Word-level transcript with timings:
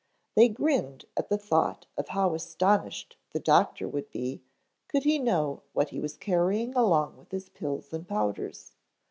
They 0.33 0.49
grinned 0.49 1.05
at 1.15 1.29
the 1.29 1.37
thought 1.37 1.85
of 1.95 2.07
how 2.07 2.33
astonished 2.33 3.17
the 3.33 3.39
doctor 3.39 3.87
would 3.87 4.09
be 4.09 4.41
could 4.87 5.03
he 5.03 5.19
know 5.19 5.61
what 5.73 5.89
he 5.89 5.99
was 5.99 6.17
carrying 6.17 6.73
along 6.75 7.17
with 7.17 7.29
his 7.29 7.49
pills 7.49 7.93
and 7.93 8.07
powders. 8.07 8.71